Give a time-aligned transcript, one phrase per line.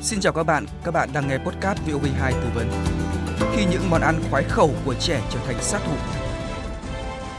[0.00, 2.70] Xin chào các bạn, các bạn đang nghe podcast VOV2 tư vấn.
[3.56, 5.94] Khi những món ăn khoái khẩu của trẻ trở thành sát thủ.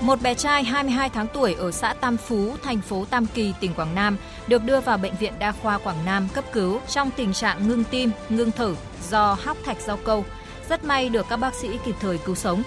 [0.01, 3.73] Một bé trai 22 tháng tuổi ở xã Tam Phú, thành phố Tam Kỳ, tỉnh
[3.73, 4.17] Quảng Nam
[4.47, 7.83] được đưa vào bệnh viện đa khoa Quảng Nam cấp cứu trong tình trạng ngưng
[7.83, 8.75] tim, ngưng thở
[9.09, 10.25] do hóc thạch rau câu.
[10.69, 12.63] Rất may được các bác sĩ kịp thời cứu sống.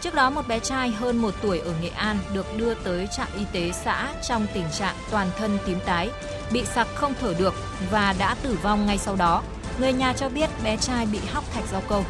[0.00, 3.28] Trước đó, một bé trai hơn 1 tuổi ở Nghệ An được đưa tới trạm
[3.36, 6.10] y tế xã trong tình trạng toàn thân tím tái,
[6.52, 7.54] bị sặc không thở được
[7.90, 9.42] và đã tử vong ngay sau đó.
[9.80, 12.04] Người nhà cho biết bé trai bị hóc thạch rau câu.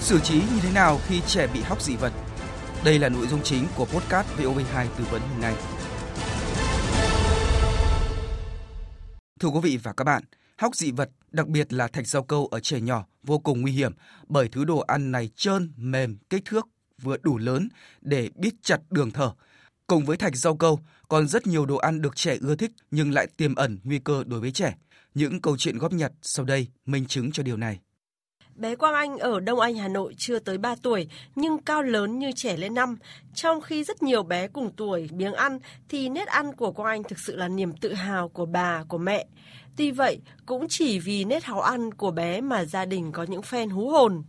[0.00, 2.12] Xử trí như thế nào khi trẻ bị hóc dị vật?
[2.84, 5.54] Đây là nội dung chính của podcast VOV2 tư vấn hôm nay.
[9.40, 10.22] Thưa quý vị và các bạn,
[10.58, 13.72] hóc dị vật, đặc biệt là thạch rau câu ở trẻ nhỏ vô cùng nguy
[13.72, 13.92] hiểm
[14.28, 16.68] bởi thứ đồ ăn này trơn, mềm, kích thước
[17.02, 17.68] vừa đủ lớn
[18.00, 19.32] để bít chặt đường thở.
[19.86, 23.12] Cùng với thạch rau câu, còn rất nhiều đồ ăn được trẻ ưa thích nhưng
[23.12, 24.76] lại tiềm ẩn nguy cơ đối với trẻ.
[25.14, 27.80] Những câu chuyện góp nhặt sau đây minh chứng cho điều này.
[28.56, 32.18] Bé Quang Anh ở Đông Anh, Hà Nội chưa tới 3 tuổi nhưng cao lớn
[32.18, 32.96] như trẻ lên năm.
[33.34, 37.02] Trong khi rất nhiều bé cùng tuổi biếng ăn thì nét ăn của Quang Anh
[37.02, 39.26] thực sự là niềm tự hào của bà, của mẹ.
[39.76, 43.42] Tuy vậy, cũng chỉ vì nét háo ăn của bé mà gia đình có những
[43.42, 44.22] phen hú hồn.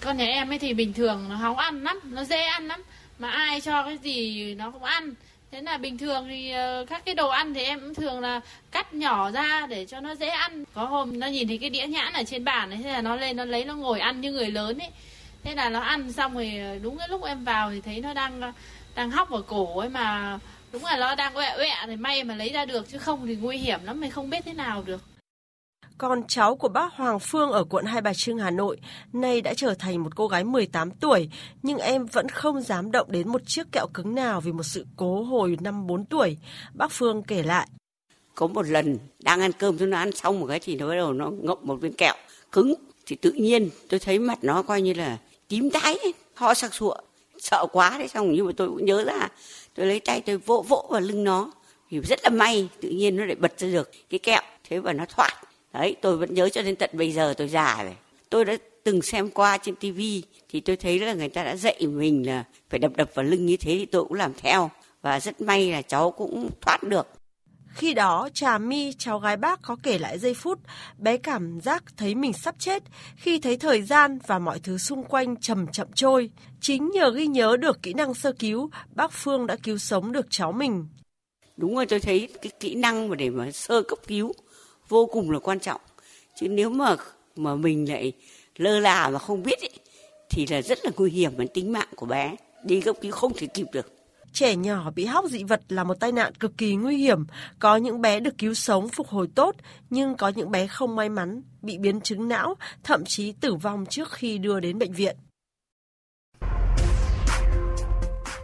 [0.00, 2.82] Con nhà em ấy thì bình thường nó háo ăn lắm, nó dễ ăn lắm.
[3.18, 5.14] Mà ai cho cái gì nó cũng ăn
[5.54, 8.40] thế là bình thường thì ờ, các cái đồ ăn thì em cũng thường là
[8.70, 10.64] cắt nhỏ ra để cho nó dễ ăn.
[10.74, 13.16] Có hôm nó nhìn thấy cái đĩa nhãn ở trên bàn ấy, thế là nó
[13.16, 14.90] lên, nó lấy nó ngồi ăn như người lớn ấy.
[15.42, 18.14] Thế là nó ăn xong rồi ờ, đúng cái lúc em vào thì thấy nó
[18.14, 18.52] đang ờ,
[18.94, 20.38] đang hóc vào cổ ấy mà
[20.72, 23.36] đúng là nó đang uẹ uẹ thì may mà lấy ra được, chứ không thì
[23.36, 25.00] nguy hiểm lắm, mình không biết thế nào được
[25.98, 28.76] con cháu của bác Hoàng Phương ở quận Hai Bà Trưng, Hà Nội,
[29.12, 31.28] nay đã trở thành một cô gái 18 tuổi,
[31.62, 34.86] nhưng em vẫn không dám động đến một chiếc kẹo cứng nào vì một sự
[34.96, 36.36] cố hồi năm 4 tuổi.
[36.74, 37.68] Bác Phương kể lại.
[38.34, 40.94] Có một lần đang ăn cơm tôi nó ăn xong một cái thì nó bắt
[40.94, 42.14] đầu nó ngậm một viên kẹo
[42.52, 42.74] cứng.
[43.06, 45.18] Thì tự nhiên tôi thấy mặt nó coi như là
[45.48, 45.98] tím tái
[46.34, 46.96] ho sặc sụa
[47.38, 48.08] sợ quá đấy.
[48.08, 49.28] Xong nhưng mà tôi cũng nhớ ra
[49.74, 51.50] tôi lấy tay tôi vỗ vỗ vào lưng nó.
[51.90, 54.42] Thì rất là may tự nhiên nó lại bật ra được cái kẹo.
[54.68, 55.30] Thế và nó thoát
[55.74, 57.96] đấy tôi vẫn nhớ cho đến tận bây giờ tôi già rồi
[58.28, 61.86] tôi đã từng xem qua trên tivi thì tôi thấy là người ta đã dạy
[61.86, 64.70] mình là phải đập đập vào lưng như thế thì tôi cũng làm theo
[65.02, 67.06] và rất may là cháu cũng thoát được
[67.74, 70.58] khi đó, Trà My, cháu gái bác có kể lại giây phút
[70.98, 72.82] bé cảm giác thấy mình sắp chết
[73.16, 76.30] khi thấy thời gian và mọi thứ xung quanh chậm chậm trôi.
[76.60, 80.26] Chính nhờ ghi nhớ được kỹ năng sơ cứu, bác Phương đã cứu sống được
[80.30, 80.86] cháu mình.
[81.56, 84.32] Đúng rồi, tôi thấy cái kỹ năng mà để mà sơ cấp cứu
[84.88, 85.80] vô cùng là quan trọng.
[86.40, 86.96] Chứ nếu mà
[87.36, 88.12] mà mình lại
[88.56, 89.70] lơ là mà không biết ấy,
[90.30, 92.36] thì là rất là nguy hiểm đến tính mạng của bé.
[92.64, 93.90] Đi cấp cứu không thể kịp được.
[94.32, 97.26] Trẻ nhỏ bị hóc dị vật là một tai nạn cực kỳ nguy hiểm.
[97.58, 99.56] Có những bé được cứu sống phục hồi tốt,
[99.90, 103.86] nhưng có những bé không may mắn, bị biến chứng não, thậm chí tử vong
[103.86, 105.16] trước khi đưa đến bệnh viện.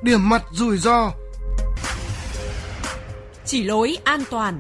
[0.03, 1.13] Điểm mặt rủi ro.
[3.45, 4.59] Chỉ lối an toàn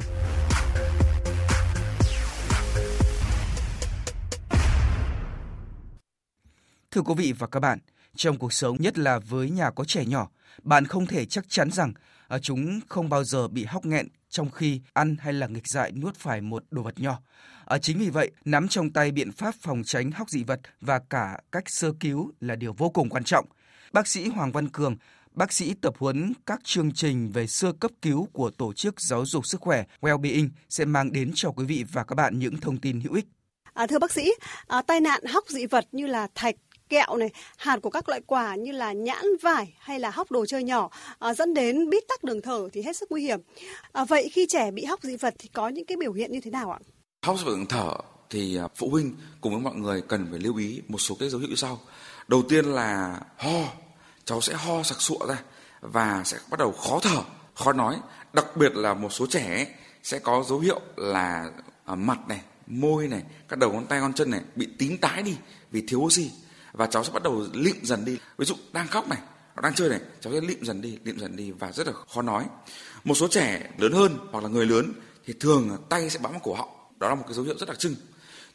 [6.94, 7.78] Thưa quý vị và các bạn,
[8.16, 10.30] trong cuộc sống nhất là với nhà có trẻ nhỏ,
[10.62, 11.92] bạn không thể chắc chắn rằng
[12.28, 15.92] à, chúng không bao giờ bị hóc nghẹn trong khi ăn hay là nghịch dại
[15.92, 17.18] nuốt phải một đồ vật nhỏ.
[17.64, 21.00] À, chính vì vậy, nắm trong tay biện pháp phòng tránh hóc dị vật và
[21.10, 23.46] cả cách sơ cứu là điều vô cùng quan trọng.
[23.92, 24.96] Bác sĩ Hoàng Văn Cường,
[25.32, 29.26] bác sĩ tập huấn các chương trình về sơ cấp cứu của Tổ chức Giáo
[29.26, 32.76] dục Sức khỏe Wellbeing sẽ mang đến cho quý vị và các bạn những thông
[32.76, 33.26] tin hữu ích.
[33.74, 34.32] À, thưa bác sĩ,
[34.66, 36.54] à, tai nạn hóc dị vật như là thạch,
[36.90, 40.46] kẹo này, hạt của các loại quả như là nhãn, vải hay là hóc đồ
[40.46, 43.40] chơi nhỏ à, dẫn đến bít tắc đường thở thì hết sức nguy hiểm.
[43.92, 46.40] À, vậy khi trẻ bị hóc dị vật thì có những cái biểu hiện như
[46.40, 46.78] thế nào ạ?
[47.22, 47.94] Hóc dị vật đường thở
[48.30, 51.28] thì à, phụ huynh cùng với mọi người cần phải lưu ý một số cái
[51.28, 51.80] dấu hiệu như sau.
[52.28, 53.60] Đầu tiên là ho,
[54.24, 55.42] cháu sẽ ho sặc sụa ra
[55.80, 57.22] và sẽ bắt đầu khó thở,
[57.54, 57.96] khó nói.
[58.32, 59.66] Đặc biệt là một số trẻ
[60.02, 61.50] sẽ có dấu hiệu là
[61.84, 65.22] à, mặt này, môi này, các đầu ngón tay ngón chân này bị tím tái
[65.22, 65.36] đi
[65.70, 66.30] vì thiếu oxy
[66.72, 68.18] và cháu sẽ bắt đầu lịm dần đi.
[68.38, 69.18] Ví dụ đang khóc này
[69.62, 72.22] đang chơi này cháu sẽ lịm dần đi lịm dần đi và rất là khó
[72.22, 72.44] nói.
[73.04, 74.92] Một số trẻ lớn hơn hoặc là người lớn
[75.26, 76.68] thì thường tay sẽ bám vào cổ họng
[76.98, 77.94] đó là một cái dấu hiệu rất đặc trưng.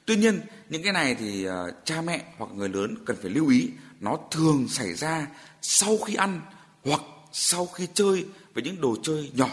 [0.06, 3.50] Tuy nhiên những cái này thì ờ, cha mẹ hoặc người lớn cần phải lưu
[3.50, 3.69] ý.
[4.00, 5.27] Nó thường xảy ra
[5.62, 6.41] sau khi ăn
[6.83, 7.01] hoặc
[7.31, 9.50] sau khi chơi với những đồ chơi nhỏ.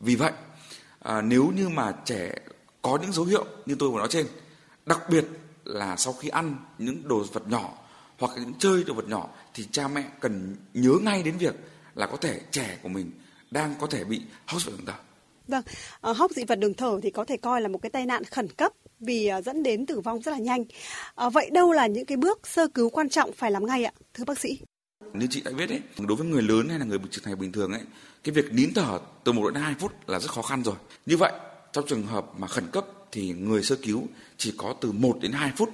[0.00, 0.32] Vì vậy
[1.00, 2.34] à, nếu như mà trẻ
[2.82, 4.26] có những dấu hiệu như tôi vừa nói trên
[4.86, 5.24] đặc biệt
[5.64, 7.81] là sau khi ăn những đồ vật nhỏ
[8.22, 11.54] hoặc những chơi đồ vật nhỏ thì cha mẹ cần nhớ ngay đến việc
[11.94, 13.10] là có thể trẻ của mình
[13.50, 14.94] đang có thể bị hóc dị vật đường thở.
[15.48, 15.62] Vâng,
[16.10, 18.24] uh, hóc dị vật đường thở thì có thể coi là một cái tai nạn
[18.24, 20.64] khẩn cấp vì uh, dẫn đến tử vong rất là nhanh.
[21.26, 23.92] Uh, vậy đâu là những cái bước sơ cứu quan trọng phải làm ngay ạ,
[24.14, 24.58] thưa bác sĩ?
[25.12, 27.52] Như chị đã biết đấy, đối với người lớn hay là người trưởng thành bình
[27.52, 27.82] thường ấy,
[28.24, 30.76] cái việc nín thở từ 1 đến 2 phút là rất khó khăn rồi.
[31.06, 31.32] Như vậy,
[31.72, 35.32] trong trường hợp mà khẩn cấp thì người sơ cứu chỉ có từ 1 đến
[35.32, 35.68] 2 phút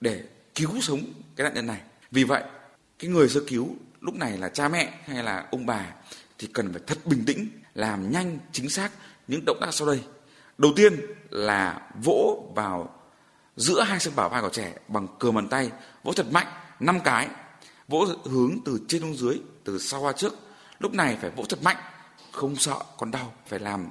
[0.00, 0.22] để
[0.54, 1.00] cứu sống
[1.36, 1.80] cái nạn nhân này.
[2.10, 2.42] Vì vậy,
[2.98, 5.86] cái người sơ cứu lúc này là cha mẹ hay là ông bà
[6.38, 8.92] thì cần phải thật bình tĩnh, làm nhanh, chính xác
[9.28, 10.00] những động tác sau đây.
[10.58, 13.00] Đầu tiên là vỗ vào
[13.56, 15.70] giữa hai xương bảo vai của trẻ bằng cờ bàn tay,
[16.02, 16.46] vỗ thật mạnh
[16.80, 17.28] 5 cái,
[17.88, 20.34] vỗ hướng từ trên xuống dưới, từ sau qua trước.
[20.78, 21.76] Lúc này phải vỗ thật mạnh,
[22.32, 23.90] không sợ còn đau, phải làm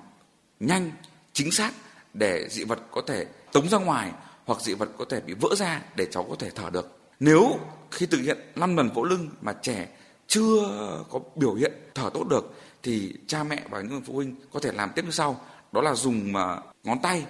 [0.60, 0.92] nhanh,
[1.34, 1.74] chính xác
[2.14, 4.12] để dị vật có thể tống ra ngoài
[4.46, 7.00] hoặc dị vật có thể bị vỡ ra để cháu có thể thở được.
[7.20, 7.60] Nếu
[7.92, 9.88] khi thực hiện 5 lần vỗ lưng mà trẻ
[10.28, 10.70] chưa
[11.10, 12.54] có biểu hiện thở tốt được,
[12.84, 15.42] thì cha mẹ và những phụ huynh có thể làm tiếp như sau.
[15.72, 17.26] Đó là dùng mà ngón tay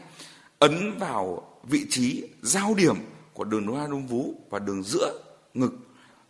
[0.60, 2.96] ấn vào vị trí giao điểm
[3.34, 5.20] của đường nối đông vú và đường giữa
[5.54, 5.74] ngực,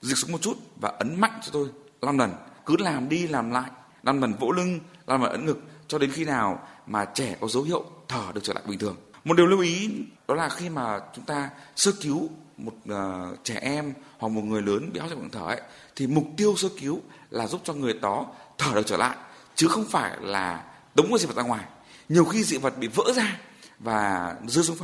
[0.02, 1.68] dịch xuống một chút và ấn mạnh cho tôi
[2.02, 2.32] 5 lần.
[2.66, 3.72] Cứ làm đi làm lại
[4.04, 7.48] 5 lần vỗ lưng 5 lần ấn ngực cho đến khi nào mà trẻ có
[7.48, 9.90] dấu hiệu thở được trở lại bình thường một điều lưu ý
[10.28, 14.62] đó là khi mà chúng ta sơ cứu một uh, trẻ em hoặc một người
[14.62, 15.62] lớn bị hóc ra vật thở ấy
[15.96, 18.26] thì mục tiêu sơ cứu là giúp cho người đó
[18.58, 19.16] thở được trở lại
[19.56, 20.64] chứ không phải là
[20.96, 21.66] tống cái dị vật ra ngoài.
[22.10, 23.38] Nhiều khi dị vật bị vỡ ra
[23.80, 24.78] và rơi xuống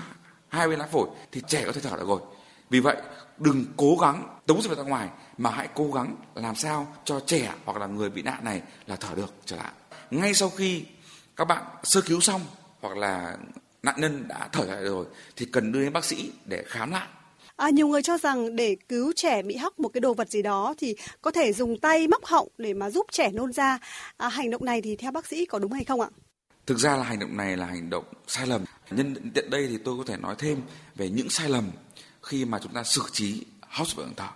[0.50, 2.22] hai bên lá phổi thì trẻ có thể thở được rồi.
[2.70, 2.98] Vì vậy
[3.38, 7.20] đừng cố gắng tống dị vật ra ngoài mà hãy cố gắng làm sao cho
[7.20, 9.72] trẻ hoặc là người bị nạn này là thở được trở lại.
[10.12, 10.86] Ngay sau khi
[11.36, 12.42] các bạn sơ cứu xong
[12.82, 13.38] hoặc là
[13.84, 15.06] nạn nhân đã thở lại rồi
[15.36, 17.08] thì cần đưa đến bác sĩ để khám lại
[17.60, 20.42] À, nhiều người cho rằng để cứu trẻ bị hóc một cái đồ vật gì
[20.42, 23.80] đó thì có thể dùng tay móc họng để mà giúp trẻ nôn ra.
[24.18, 26.08] À, hành động này thì theo bác sĩ có đúng hay không ạ?
[26.66, 28.66] Thực ra là hành động này là hành động sai lầm.
[28.92, 30.62] Nhân tiện đây thì tôi có thể nói thêm
[30.96, 31.72] về những sai lầm
[32.24, 34.30] khi mà chúng ta xử trí hóc vật đường thở.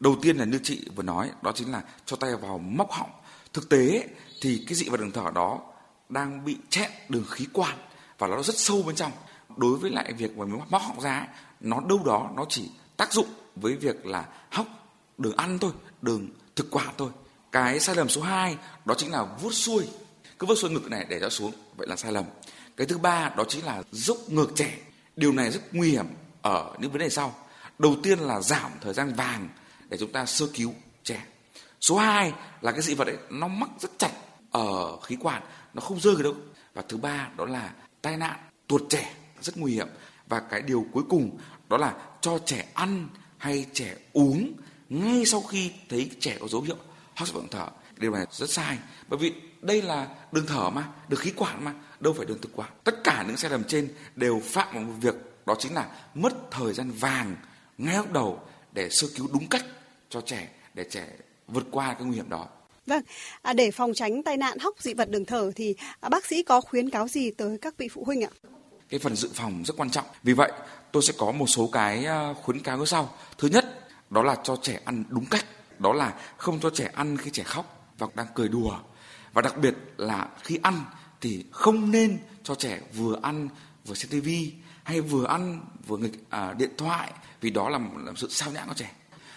[0.00, 3.10] Đầu tiên là như chị vừa nói, đó chính là cho tay vào móc họng.
[3.52, 4.08] Thực tế
[4.40, 5.60] thì cái dị vật đường thở đó
[6.08, 7.76] đang bị chẹn đường khí quản
[8.20, 9.12] và nó rất sâu bên trong.
[9.56, 11.26] Đối với lại việc mà mình móc họng ra,
[11.60, 13.26] nó đâu đó nó chỉ tác dụng
[13.56, 14.66] với việc là hóc
[15.18, 15.72] đường ăn thôi,
[16.02, 17.10] đường thực quản thôi.
[17.52, 19.88] Cái sai lầm số 2 đó chính là vuốt xuôi.
[20.38, 22.24] Cứ vuốt xuôi ngực này để cho xuống, vậy là sai lầm.
[22.76, 24.78] Cái thứ ba đó chính là dốc ngược trẻ.
[25.16, 26.06] Điều này rất nguy hiểm
[26.42, 27.34] ở những vấn đề sau.
[27.78, 29.48] Đầu tiên là giảm thời gian vàng
[29.88, 30.74] để chúng ta sơ cứu
[31.04, 31.24] trẻ.
[31.80, 34.12] Số 2 là cái dị vật ấy nó mắc rất chặt
[34.50, 35.42] ở khí quản,
[35.74, 36.34] nó không rơi được đâu.
[36.74, 39.88] Và thứ ba đó là tai nạn, tuột trẻ, rất nguy hiểm.
[40.28, 41.38] Và cái điều cuối cùng
[41.68, 43.08] đó là cho trẻ ăn
[43.38, 44.52] hay trẻ uống
[44.88, 46.76] ngay sau khi thấy trẻ có dấu hiệu
[47.14, 47.68] ho dị thở.
[47.96, 51.74] Điều này rất sai, bởi vì đây là đường thở mà, đường khí quản mà,
[52.00, 52.70] đâu phải đường thực quản.
[52.84, 55.14] Tất cả những sai lầm trên đều phạm vào một việc,
[55.46, 57.36] đó chính là mất thời gian vàng
[57.78, 58.42] ngay lúc đầu
[58.72, 59.64] để sơ cứu đúng cách
[60.08, 61.08] cho trẻ, để trẻ
[61.48, 62.48] vượt qua cái nguy hiểm đó.
[62.90, 63.02] Vâng,
[63.42, 66.42] à, để phòng tránh tai nạn hóc dị vật đường thở thì à, bác sĩ
[66.42, 68.30] có khuyến cáo gì tới các vị phụ huynh ạ?
[68.88, 70.04] cái phần dự phòng rất quan trọng.
[70.22, 70.52] Vì vậy,
[70.92, 73.14] tôi sẽ có một số cái à, khuyến cáo như sau.
[73.38, 75.44] Thứ nhất, đó là cho trẻ ăn đúng cách.
[75.78, 78.78] Đó là không cho trẻ ăn khi trẻ khóc và đang cười đùa.
[79.32, 80.84] Và đặc biệt là khi ăn
[81.20, 83.48] thì không nên cho trẻ vừa ăn
[83.86, 88.12] vừa xem tivi hay vừa ăn vừa nghịch à, điện thoại vì đó là, là
[88.16, 88.90] sự sao nhãng của trẻ.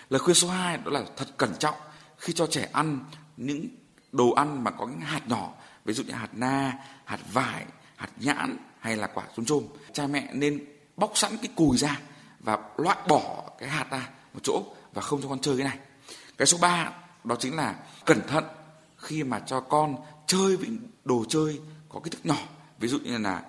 [0.09, 1.75] Lời khuyên số 2 đó là thật cẩn trọng
[2.17, 2.99] khi cho trẻ ăn
[3.37, 3.67] những
[4.11, 5.53] đồ ăn mà có những hạt nhỏ,
[5.85, 9.63] ví dụ như hạt na, hạt vải, hạt nhãn hay là quả chôm chôm.
[9.93, 10.65] Cha mẹ nên
[10.97, 11.99] bóc sẵn cái cùi ra
[12.39, 14.63] và loại bỏ cái hạt ra một chỗ
[14.93, 15.77] và không cho con chơi cái này.
[16.37, 16.91] Cái số 3
[17.23, 17.75] đó chính là
[18.05, 18.43] cẩn thận
[18.97, 19.95] khi mà cho con
[20.27, 20.69] chơi với
[21.05, 21.59] đồ chơi
[21.89, 22.37] có kích thước nhỏ
[22.79, 23.43] ví dụ như là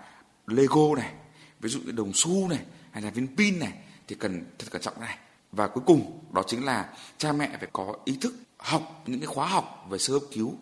[0.47, 1.12] lego này
[1.61, 2.61] ví dụ như đồng xu này
[2.91, 3.73] hay là viên pin này
[4.09, 5.19] thì cần thật cẩn trọng này.
[5.53, 6.88] Và cuối cùng đó chính là
[7.19, 10.54] cha mẹ phải có ý thức học những cái khóa học về sơ cấp cứu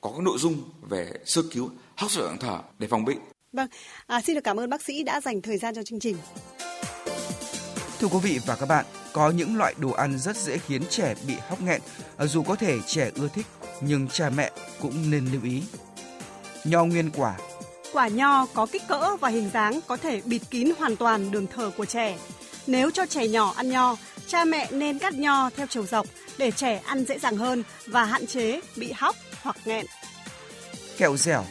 [0.00, 3.18] có cái nội dung về sơ cứu hóc vật thở để phòng bệnh
[3.52, 3.68] Vâng,
[4.06, 6.16] à, xin được cảm ơn bác sĩ đã dành thời gian cho chương trình.
[7.98, 11.14] Thưa quý vị và các bạn, có những loại đồ ăn rất dễ khiến trẻ
[11.26, 11.80] bị hóc nghẹn,
[12.18, 13.46] dù có thể trẻ ưa thích
[13.80, 15.62] nhưng cha mẹ cũng nên lưu ý.
[16.64, 17.38] Nho nguyên quả
[17.92, 21.46] Quả nho có kích cỡ và hình dáng có thể bịt kín hoàn toàn đường
[21.46, 22.18] thở của trẻ.
[22.66, 23.96] Nếu cho trẻ nhỏ ăn nho,
[24.26, 26.06] cha mẹ nên cắt nho theo chiều dọc
[26.38, 29.86] để trẻ ăn dễ dàng hơn và hạn chế bị hóc hoặc nghẹn.
[30.96, 31.44] Kẹo dẻo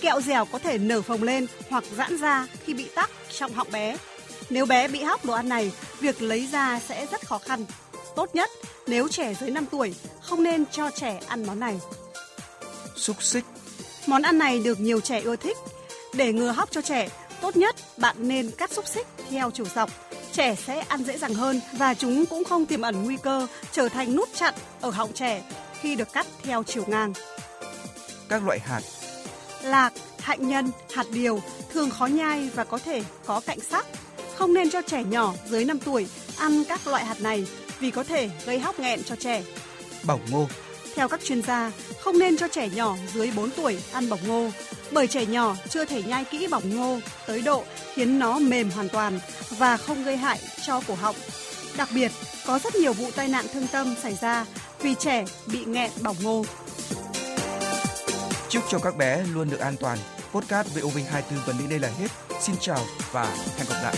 [0.00, 3.70] Kẹo dẻo có thể nở phồng lên hoặc giãn ra khi bị tắc trong họng
[3.70, 3.96] bé.
[4.50, 7.64] Nếu bé bị hóc đồ ăn này, việc lấy ra sẽ rất khó khăn.
[8.16, 8.50] Tốt nhất,
[8.86, 11.80] nếu trẻ dưới 5 tuổi, không nên cho trẻ ăn món này.
[12.96, 13.44] xúc xích.
[14.06, 15.56] Món ăn này được nhiều trẻ ưa thích.
[16.14, 17.08] Để ngừa hóc cho trẻ,
[17.40, 19.90] tốt nhất bạn nên cắt xúc xích theo chiều dọc.
[20.32, 23.88] Trẻ sẽ ăn dễ dàng hơn và chúng cũng không tiềm ẩn nguy cơ trở
[23.88, 25.42] thành nút chặn ở họng trẻ
[25.80, 27.12] khi được cắt theo chiều ngang.
[28.28, 28.80] Các loại hạt
[29.62, 33.86] Lạc, hạnh nhân, hạt điều thường khó nhai và có thể có cạnh sắc.
[34.34, 36.06] Không nên cho trẻ nhỏ dưới 5 tuổi
[36.38, 37.46] ăn các loại hạt này
[37.80, 39.42] vì có thể gây hóc nghẹn cho trẻ.
[40.02, 40.46] Bỏng ngô
[40.94, 44.50] Theo các chuyên gia, không nên cho trẻ nhỏ dưới 4 tuổi ăn bỏng ngô
[44.92, 48.88] bởi trẻ nhỏ chưa thể nhai kỹ bỏng ngô tới độ khiến nó mềm hoàn
[48.88, 49.18] toàn
[49.58, 51.16] và không gây hại cho cổ họng.
[51.76, 52.12] Đặc biệt,
[52.46, 54.46] có rất nhiều vụ tai nạn thương tâm xảy ra
[54.82, 56.44] vì trẻ bị nghẹn bỏng ngô.
[58.48, 59.98] Chúc cho các bé luôn được an toàn.
[60.32, 62.08] Podcast VOV24 tuần đến đây là hết.
[62.40, 62.80] Xin chào
[63.12, 63.24] và
[63.56, 63.94] hẹn gặp lại.